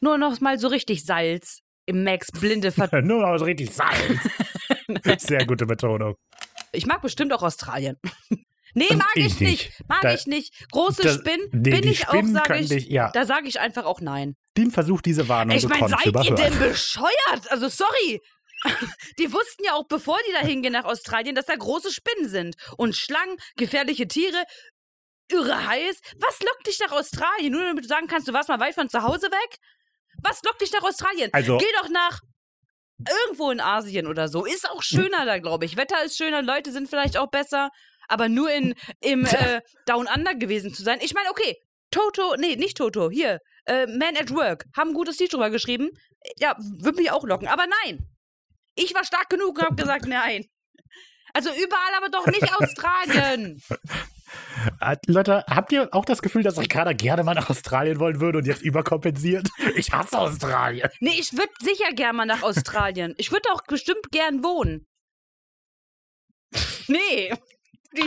Nur 0.00 0.18
noch 0.18 0.40
mal 0.40 0.58
so 0.58 0.68
richtig 0.68 1.04
Salz 1.04 1.60
im 1.86 2.04
Max 2.04 2.30
blinde 2.32 2.72
Ver. 2.72 2.88
Nur 3.02 3.22
noch 3.26 3.38
so 3.38 3.44
richtig 3.44 3.70
Salz. 3.72 4.28
Sehr 5.26 5.46
gute 5.46 5.66
Betonung. 5.66 6.14
Ich 6.72 6.86
mag 6.86 7.00
bestimmt 7.02 7.32
auch 7.32 7.42
Australien. 7.42 7.96
Nee, 8.74 8.84
mag 8.94 9.08
ich, 9.14 9.26
Ich 9.26 9.40
nicht. 9.40 9.82
Mag 9.88 10.02
Da- 10.02 10.12
ich 10.14 10.26
nicht. 10.26 10.52
Große 10.70 11.02
Das- 11.02 11.14
Spinnen 11.14 11.48
nee, 11.52 11.70
bin 11.70 11.88
ich 11.88 12.06
auch, 12.06 12.12
Spinnen 12.12 12.34
sage 12.34 12.46
können 12.46 12.62
ich. 12.64 12.68
dich- 12.68 12.88
ja. 12.88 13.10
Da 13.12 13.24
sage 13.24 13.48
ich 13.48 13.58
einfach 13.58 13.84
auch 13.86 14.00
nein. 14.02 14.36
Dean 14.56 14.70
versucht 14.70 15.06
diese 15.06 15.28
Warnung 15.28 15.56
Ich 15.56 15.66
meine, 15.66 15.88
seid 15.88 16.00
zu 16.00 16.04
ihr 16.04 16.10
überhören. 16.10 16.36
denn 16.36 16.58
bescheuert? 16.58 17.50
Also 17.50 17.68
sorry. 17.68 18.20
Die 19.18 19.32
wussten 19.32 19.64
ja 19.64 19.74
auch, 19.74 19.86
bevor 19.88 20.18
die 20.28 20.32
da 20.32 20.40
hingehen 20.40 20.72
nach 20.72 20.84
Australien, 20.84 21.34
dass 21.34 21.46
da 21.46 21.54
große 21.56 21.92
Spinnen 21.92 22.28
sind. 22.28 22.56
Und 22.76 22.96
Schlangen, 22.96 23.36
gefährliche 23.56 24.06
Tiere, 24.08 24.44
irre 25.30 25.66
heiß. 25.66 26.00
Was 26.18 26.40
lockt 26.40 26.66
dich 26.66 26.78
nach 26.80 26.92
Australien? 26.92 27.52
Nur 27.52 27.64
damit 27.64 27.84
du 27.84 27.88
sagen 27.88 28.06
kannst, 28.06 28.28
du 28.28 28.32
warst 28.32 28.48
mal 28.48 28.60
weit 28.60 28.74
von 28.74 28.88
zu 28.88 29.02
Hause 29.02 29.30
weg? 29.30 29.56
Was 30.22 30.42
lockt 30.44 30.60
dich 30.60 30.72
nach 30.72 30.82
Australien? 30.82 31.30
Also- 31.32 31.58
Geh 31.58 31.72
doch 31.80 31.88
nach 31.88 32.20
irgendwo 32.98 33.50
in 33.50 33.60
Asien 33.60 34.06
oder 34.06 34.28
so. 34.28 34.44
Ist 34.46 34.68
auch 34.70 34.82
schöner 34.82 35.26
da, 35.26 35.38
glaube 35.38 35.64
ich. 35.66 35.76
Wetter 35.76 36.02
ist 36.04 36.16
schöner, 36.16 36.42
Leute 36.42 36.72
sind 36.72 36.88
vielleicht 36.88 37.16
auch 37.18 37.30
besser. 37.30 37.70
Aber 38.08 38.28
nur 38.28 38.50
in, 38.50 38.74
im 39.00 39.24
äh, 39.26 39.60
Down 39.86 40.06
Under 40.12 40.34
gewesen 40.34 40.72
zu 40.72 40.82
sein. 40.82 40.98
Ich 41.02 41.12
meine, 41.12 41.30
okay, 41.30 41.56
Toto, 41.90 42.36
nee, 42.36 42.56
nicht 42.56 42.76
Toto, 42.76 43.10
hier, 43.10 43.40
äh, 43.66 43.86
Man 43.86 44.16
at 44.16 44.30
Work, 44.34 44.64
haben 44.76 44.90
ein 44.90 44.94
gutes 44.94 45.18
Lied 45.18 45.32
drüber 45.32 45.50
geschrieben. 45.50 45.90
Ja, 46.38 46.56
würde 46.80 46.98
mich 46.98 47.10
auch 47.10 47.24
locken. 47.24 47.48
Aber 47.48 47.66
nein, 47.84 47.98
ich 48.76 48.94
war 48.94 49.04
stark 49.04 49.28
genug 49.28 49.58
und 49.58 49.64
habe 49.64 49.74
gesagt, 49.74 50.06
nein. 50.06 50.44
Also 51.32 51.50
überall, 51.50 51.94
aber 51.96 52.08
doch 52.08 52.26
nicht 52.26 52.42
Australien. 52.60 53.60
Äh, 54.80 54.96
Leute, 55.06 55.44
habt 55.48 55.72
ihr 55.72 55.88
auch 55.92 56.04
das 56.04 56.22
Gefühl, 56.22 56.42
dass 56.42 56.58
Ricarda 56.58 56.92
gerne 56.92 57.24
mal 57.24 57.34
nach 57.34 57.50
Australien 57.50 58.00
wollen 58.00 58.20
würde 58.20 58.38
und 58.38 58.46
jetzt 58.46 58.62
überkompensiert? 58.62 59.48
Ich 59.76 59.92
hasse 59.92 60.18
Australien. 60.18 60.88
Nee, 61.00 61.18
ich 61.18 61.32
würde 61.32 61.52
sicher 61.60 61.92
gern 61.92 62.16
mal 62.16 62.26
nach 62.26 62.42
Australien. 62.42 63.14
Ich 63.18 63.32
würde 63.32 63.50
auch 63.52 63.62
bestimmt 63.66 64.10
gern 64.10 64.42
wohnen. 64.42 64.86
Nee. 66.88 67.32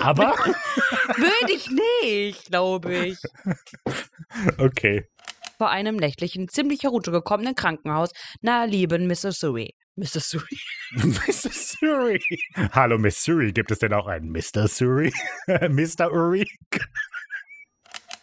Aber, 0.01 0.35
Würde 1.15 1.53
ich 1.53 1.69
nicht, 2.01 2.45
glaube 2.45 2.93
ich. 2.95 3.17
okay. 4.57 5.07
Vor 5.57 5.69
einem 5.69 5.95
nächtlichen, 5.95 6.47
ziemlich 6.47 6.83
heruntergekommenen 6.83 7.55
Krankenhaus 7.55 8.11
nahe 8.41 8.67
Lieben, 8.67 9.07
Missouri. 9.07 9.75
Missouri. 9.99 10.57
Missouri. 10.91 12.19
Hallo 12.71 12.97
Missouri, 12.97 13.51
gibt 13.51 13.71
es 13.71 13.79
denn 13.79 13.93
auch 13.93 14.07
einen 14.07 14.31
Mr. 14.31 14.67
Suri? 14.67 15.13
Mr. 15.47 16.11
Uri? 16.11 16.47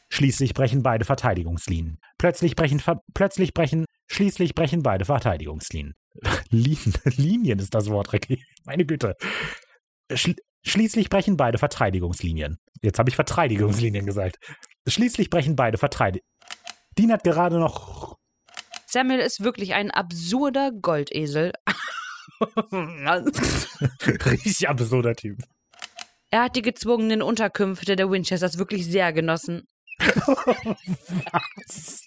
Schließlich 0.09 0.55
brechen 0.55 0.83
beide 0.83 1.05
Verteidigungslinien. 1.05 1.99
Plötzlich 2.19 2.57
brechen, 2.57 2.81
ver 2.81 3.03
plötzlich 3.13 3.53
brechen, 3.53 3.85
schließlich 4.07 4.55
brechen 4.55 4.83
beide 4.83 5.05
Verteidigungslinien. 5.05 5.95
Linien, 6.51 6.95
Linien 7.05 7.59
ist 7.59 7.75
das 7.75 7.91
Wort, 7.91 8.13
Ricky. 8.13 8.43
Meine 8.65 8.87
Güte. 8.87 9.15
Schl 10.13 10.35
schließlich 10.65 11.11
brechen 11.11 11.37
beide 11.37 11.59
Verteidigungslinien. 11.59 12.57
Jetzt 12.83 12.99
habe 12.99 13.11
ich 13.11 13.15
Verteidigungslinien 13.15 14.05
gesagt. 14.05 14.39
Schließlich 14.89 15.31
brechen 15.31 15.55
beide 15.55 15.79
Verteidig... 15.79 16.23
Dean 16.99 17.13
hat 17.13 17.23
gerade 17.23 17.59
noch 17.59 18.17
Samuel 18.97 19.21
ist 19.21 19.45
wirklich 19.45 19.75
ein 19.75 19.91
absurder 19.91 20.73
Goldesel. 20.73 21.53
richtig 24.25 24.71
absurder 24.71 25.15
Typ. 25.15 25.37
er 26.31 26.45
hat 26.45 26.57
die 26.57 26.63
gezwungenen 26.63 27.21
Unterkünfte 27.21 27.95
der 27.95 28.11
Winchesters 28.11 28.57
wirklich 28.57 28.87
sehr 28.87 29.13
genossen. 29.13 29.69
Was? 29.99 32.07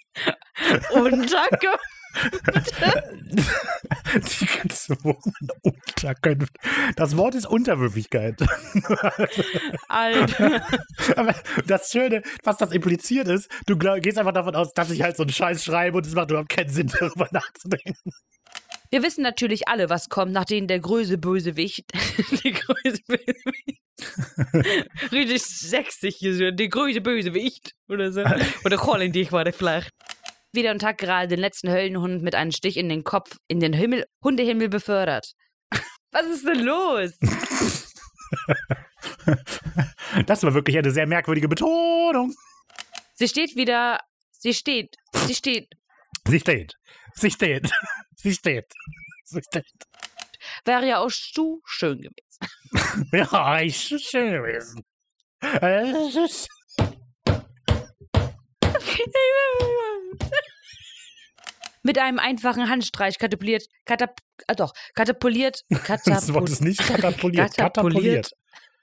Unterkünfte? 0.96 1.78
Die 4.14 4.46
gezwungenen 4.62 5.52
Unterkünfte. 5.62 6.60
Das 6.96 7.18
Wort 7.18 7.36
ist 7.36 7.46
Unterwürfigkeit. 7.46 8.36
Alter. 9.88 10.62
Aber 11.16 11.36
das 11.68 11.92
Schöne, 11.92 12.24
was 12.44 12.58
das 12.58 12.72
impliziert 12.72 13.28
ist, 13.28 13.50
du 13.68 13.78
gehst 13.78 14.18
einfach 14.18 14.34
davon 14.34 14.56
aus, 14.56 14.74
dass 14.74 14.92
ich 14.92 15.02
halt 15.02 15.18
so 15.18 15.24
einen 15.24 15.32
Scheiß 15.32 15.64
schreibe 15.64 15.98
und 15.98 16.06
es 16.06 16.16
macht 16.16 16.32
überhaupt 16.32 16.50
keinen 16.50 16.70
Sinn, 16.70 16.88
darüber 17.00 17.28
nachzudenken. 17.32 18.12
Wir 18.92 19.04
wissen 19.04 19.22
natürlich 19.22 19.68
alle, 19.68 19.90
was 19.90 20.10
kommt, 20.10 20.32
nachdem 20.32 20.66
der 20.66 20.80
größte 20.80 21.20
Bösewicht. 21.20 21.92
der 22.44 22.52
größte 22.52 23.04
Bösewicht. 23.08 23.80
Richtig 25.12 26.16
hier 26.16 26.34
so. 26.34 26.52
Der 26.52 26.70
größte 26.70 27.02
Bösewicht. 27.02 27.74
Oder 27.88 28.12
so. 28.12 28.24
Oder 28.66 28.78
Colin, 28.78 29.12
dich 29.12 29.32
war 29.32 29.44
der 29.44 29.54
vielleicht. 29.54 29.92
Wieder 30.52 30.72
und 30.72 30.80
Tag 30.80 30.98
gerade 30.98 31.28
den 31.28 31.40
letzten 31.40 31.70
Höllenhund 31.70 32.24
mit 32.24 32.34
einem 32.36 32.52
Stich 32.52 32.78
in 32.78 32.90
den 32.90 33.04
Kopf 33.04 33.38
in 33.48 33.60
den 33.60 33.74
Himmel, 33.74 34.06
Hundehimmel 34.24 34.70
befördert. 34.70 35.34
Was 36.12 36.26
ist 36.26 36.46
denn 36.48 36.64
los? 36.64 37.12
Das 40.26 40.44
war 40.44 40.54
wirklich 40.54 40.78
eine 40.78 40.92
sehr 40.92 41.08
merkwürdige 41.08 41.48
Betonung. 41.48 42.36
Sie 43.14 43.28
steht 43.28 43.56
wieder. 43.56 44.00
Sie 44.32 44.54
steht. 44.54 44.96
Sie 45.14 45.36
steht. 45.36 45.70
Sie 46.28 46.40
steht. 46.40 46.76
Sie 47.16 47.32
steht. 47.32 47.72
Sie 48.16 48.34
steht. 48.34 48.72
Sie 49.26 49.42
steht. 49.42 49.66
Wäre 50.66 50.88
ja 50.88 51.00
auch 51.00 51.12
zu 51.12 51.62
schön 51.66 52.02
gewesen. 52.02 53.06
Ja, 53.12 53.60
ist 53.60 54.10
schön 54.10 54.32
gewesen. 54.32 54.84
Mit 61.84 61.98
einem 61.98 62.20
einfachen 62.20 62.70
Handstreich 62.70 63.18
katapultiert. 63.18 63.66
Katap 63.86 64.20
ah 64.48 64.54
doch, 64.54 64.74
katapultiert. 64.96 65.64
Das 66.06 66.34
Wort 66.34 66.50
ist 66.50 66.62
nicht 66.62 66.80
katapultiert. 66.88 67.56
Katapultiert. 67.56 68.32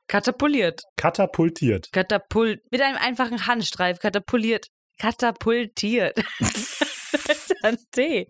Katapultiert. 0.08 0.82
Katapultiert. 0.96 1.92
Katapult. 1.92 2.60
Mit 2.70 2.80
einem 2.80 2.96
einfachen 2.96 3.46
Handstreif 3.46 3.98
katapultiert. 3.98 4.68
Katapultiert. 4.98 6.16
das 6.38 6.80
ist 7.28 7.64
ein 7.64 7.76
T. 7.90 8.28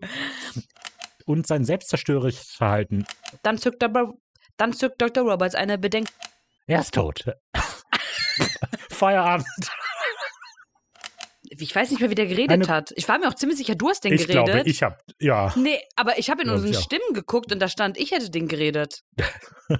Und 1.25 1.47
sein 1.47 1.65
selbstzerstörerisches 1.65 2.51
Verhalten. 2.51 3.05
Dann 3.43 3.57
zückt, 3.57 3.81
Dr. 3.81 4.13
dann 4.57 4.73
zückt 4.73 5.01
Dr. 5.01 5.23
Roberts 5.23 5.55
eine 5.55 5.77
Bedenk. 5.77 6.09
Er 6.65 6.81
ist 6.81 6.93
tot. 6.93 7.23
Feierabend. 8.89 9.45
Ich 11.59 11.75
weiß 11.75 11.91
nicht 11.91 11.99
mehr, 11.99 12.09
wie 12.09 12.15
der 12.15 12.27
geredet 12.27 12.51
Eine- 12.51 12.67
hat. 12.67 12.93
Ich 12.95 13.07
war 13.07 13.17
mir 13.19 13.27
auch 13.27 13.33
ziemlich 13.35 13.57
sicher, 13.57 13.75
du 13.75 13.89
hast 13.89 14.03
den 14.03 14.13
Ich 14.13 14.27
geredet. 14.27 14.45
glaube, 14.45 14.61
ich 14.69 14.83
habe, 14.83 14.97
ja, 15.19 15.53
nee, 15.55 15.79
aber 15.95 16.17
ich 16.19 16.29
habe 16.29 16.43
in 16.43 16.49
unseren 16.49 16.75
auch. 16.75 16.81
Stimmen 16.81 17.13
geguckt 17.13 17.51
und 17.51 17.59
da 17.59 17.67
stand, 17.67 17.97
ich 17.97 18.11
hätte 18.11 18.29
den 18.29 18.47
geredet. 18.47 19.03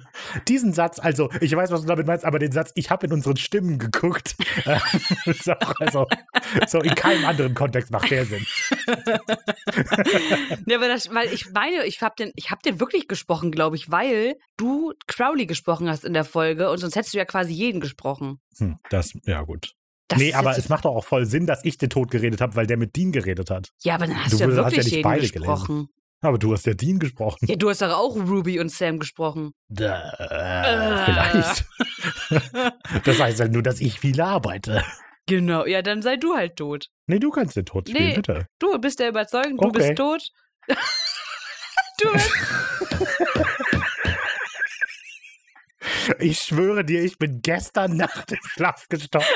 diesen 0.48 0.72
Satz, 0.72 0.98
also 0.98 1.30
ich 1.40 1.54
weiß, 1.54 1.70
was 1.70 1.82
du 1.82 1.86
damit 1.86 2.06
meinst, 2.06 2.24
aber 2.24 2.38
den 2.38 2.52
Satz, 2.52 2.72
ich 2.74 2.90
habe 2.90 3.06
in 3.06 3.12
unseren 3.12 3.36
Stimmen 3.36 3.78
geguckt, 3.78 4.36
äh, 4.66 4.78
ist 5.26 5.48
auch, 5.48 5.74
also, 5.80 6.06
so 6.66 6.80
in 6.80 6.94
keinem 6.94 7.24
anderen 7.24 7.54
Kontext 7.54 7.90
macht 7.90 8.10
der 8.10 8.24
Sinn. 8.24 8.46
Ja, 10.66 10.76
aber 10.76 10.88
das, 10.88 11.12
weil 11.12 11.32
ich 11.32 11.50
meine, 11.52 11.84
ich 11.86 12.02
habe 12.02 12.14
den, 12.18 12.32
ich 12.34 12.50
hab 12.50 12.62
den 12.62 12.80
wirklich 12.80 13.08
gesprochen, 13.08 13.50
glaube 13.50 13.76
ich, 13.76 13.90
weil 13.90 14.36
du 14.56 14.92
Crowley 15.06 15.46
gesprochen 15.46 15.88
hast 15.88 16.04
in 16.04 16.12
der 16.12 16.24
Folge 16.24 16.70
und 16.70 16.78
sonst 16.78 16.96
hättest 16.96 17.14
du 17.14 17.18
ja 17.18 17.24
quasi 17.24 17.52
jeden 17.52 17.80
gesprochen. 17.80 18.40
Hm, 18.58 18.78
das, 18.90 19.12
ja 19.24 19.42
gut. 19.42 19.72
Das 20.08 20.18
nee, 20.18 20.32
aber 20.32 20.56
es 20.56 20.68
macht 20.70 20.86
doch 20.86 20.94
auch 20.96 21.04
voll 21.04 21.26
Sinn, 21.26 21.46
dass 21.46 21.64
ich 21.64 21.76
den 21.76 21.90
Tod 21.90 22.10
geredet 22.10 22.40
habe, 22.40 22.56
weil 22.56 22.66
der 22.66 22.78
mit 22.78 22.96
Dean 22.96 23.12
geredet 23.12 23.50
hat. 23.50 23.70
Ja, 23.82 23.94
aber 23.96 24.06
dann 24.06 24.16
hast 24.24 24.32
Du 24.32 24.38
ja 24.38 24.46
hast 24.46 24.56
ja 24.56 24.64
wirklich 24.64 24.84
nicht 24.84 24.90
jeden 24.92 25.02
beide 25.02 25.28
gesprochen. 25.28 25.88
Aber 26.20 26.38
du 26.38 26.52
hast 26.52 26.66
ja 26.66 26.74
Dean 26.74 26.98
gesprochen. 26.98 27.46
Ja, 27.46 27.56
du 27.56 27.68
hast 27.68 27.82
doch 27.82 27.92
auch 27.92 28.16
Ruby 28.16 28.58
und 28.58 28.70
Sam 28.72 28.98
gesprochen. 28.98 29.52
Äh, 29.70 29.84
vielleicht. 31.04 31.64
das 33.04 33.20
heißt 33.20 33.38
ja 33.38 33.48
nur, 33.48 33.62
dass 33.62 33.80
ich 33.80 34.00
viel 34.00 34.20
arbeite. 34.20 34.82
Genau, 35.26 35.66
ja, 35.66 35.82
dann 35.82 36.00
sei 36.00 36.16
du 36.16 36.34
halt 36.34 36.56
tot. 36.56 36.88
Nee, 37.06 37.18
du 37.18 37.30
kannst 37.30 37.54
den 37.56 37.66
Tod 37.66 37.88
spielen, 37.88 38.08
Nee. 38.08 38.14
bitte. 38.16 38.46
Du 38.58 38.78
bist 38.78 38.98
der 38.98 39.10
Überzeugung, 39.10 39.58
du 39.58 39.68
Okay. 39.68 39.78
bist 39.78 39.96
tot. 39.96 40.22
du 42.00 42.12
bist. 42.12 42.30
Ich 46.18 46.40
schwöre 46.40 46.84
dir, 46.84 47.02
ich 47.02 47.18
bin 47.18 47.40
gestern 47.42 47.96
Nacht 47.96 48.32
im 48.32 48.38
Schlaf 48.42 48.86
gestorben. 48.88 49.26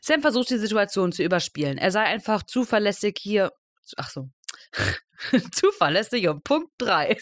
Sam 0.00 0.20
versucht 0.20 0.50
die 0.50 0.58
Situation 0.58 1.12
zu 1.12 1.22
überspielen. 1.22 1.78
Er 1.78 1.90
sei 1.90 2.02
einfach 2.02 2.42
zuverlässig 2.42 3.16
hier. 3.18 3.52
Ach 3.96 4.10
so. 4.10 4.28
zuverlässig 5.52 6.28
um 6.28 6.42
Punkt 6.42 6.72
3. 6.78 7.16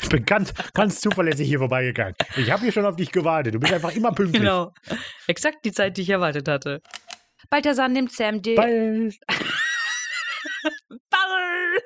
Ich 0.00 0.08
bin 0.08 0.24
ganz, 0.24 0.54
ganz 0.72 1.00
zuverlässig 1.00 1.48
hier 1.48 1.58
vorbeigegangen. 1.58 2.14
Ich 2.36 2.50
habe 2.50 2.62
hier 2.62 2.72
schon 2.72 2.86
auf 2.86 2.94
dich 2.96 3.10
gewartet. 3.10 3.54
Du 3.54 3.58
bist 3.58 3.72
einfach 3.72 3.94
immer 3.94 4.12
pünktlich. 4.12 4.42
Genau. 4.42 4.72
Exakt 5.26 5.64
die 5.64 5.72
Zeit, 5.72 5.96
die 5.96 6.02
ich 6.02 6.10
erwartet 6.10 6.46
hatte. 6.46 6.80
Balthasar 7.48 7.88
nimmt 7.88 8.12
Sam 8.12 8.40
die. 8.42 8.54
Bald. 8.54 9.18
Ball! 11.10 11.80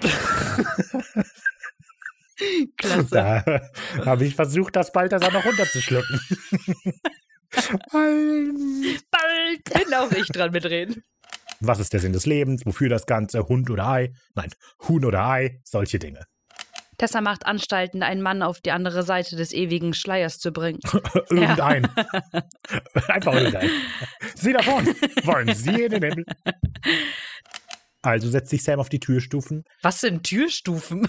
Klasse. 2.76 3.14
Da 3.14 3.44
habe 4.04 4.24
ich 4.24 4.34
versucht, 4.34 4.76
das 4.76 4.92
Balthasar 4.92 5.32
noch 5.32 5.44
runterzuschlucken. 5.44 6.20
Bald. 7.90 9.04
Bald 9.10 9.64
bin 9.64 9.94
auch 9.94 10.12
ich 10.12 10.28
dran 10.28 10.52
mitreden. 10.52 11.02
Was 11.60 11.80
ist 11.80 11.92
der 11.92 12.00
Sinn 12.00 12.12
des 12.12 12.26
Lebens? 12.26 12.64
Wofür 12.64 12.88
das 12.88 13.06
Ganze? 13.06 13.48
Hund 13.48 13.70
oder 13.70 13.88
Ei? 13.88 14.12
Nein, 14.34 14.50
Huhn 14.86 15.04
oder 15.04 15.26
Ei? 15.26 15.60
Solche 15.64 15.98
Dinge. 15.98 16.24
Tessa 16.98 17.20
macht 17.20 17.46
Anstalten, 17.46 18.02
einen 18.02 18.22
Mann 18.22 18.42
auf 18.42 18.60
die 18.60 18.72
andere 18.72 19.04
Seite 19.04 19.36
des 19.36 19.52
ewigen 19.52 19.94
Schleiers 19.94 20.38
zu 20.38 20.52
bringen. 20.52 20.80
Irgendein. 21.30 21.88
Einfach 23.06 23.34
irgendein. 23.34 23.70
Sie 24.34 24.52
davon. 24.52 24.84
Wollen 25.22 25.54
Sie 25.54 25.84
in 25.84 25.92
den 25.92 26.02
Himmel? 26.02 26.24
Also 28.02 28.28
setzt 28.28 28.50
sich 28.50 28.64
Sam 28.64 28.80
auf 28.80 28.88
die 28.88 28.98
Türstufen. 28.98 29.64
Was 29.82 30.00
sind 30.00 30.24
Türstufen? 30.24 31.08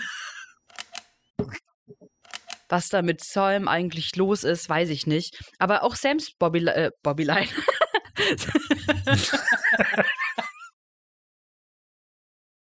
Was 2.69 2.89
da 2.89 3.01
mit 3.01 3.23
Sam 3.23 3.67
eigentlich 3.67 4.15
los 4.15 4.43
ist, 4.43 4.69
weiß 4.69 4.89
ich 4.89 5.07
nicht. 5.07 5.43
Aber 5.57 5.83
auch 5.83 5.95
Sams 5.95 6.31
Bobby, 6.37 6.67
äh, 6.67 6.91
Bobbyline. 7.01 7.47